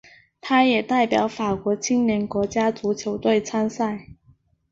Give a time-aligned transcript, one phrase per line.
[0.41, 4.07] 他也代表法国青年国家足球队参赛。